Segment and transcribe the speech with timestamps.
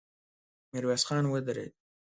[0.71, 1.71] ميرويس خان ودرېد.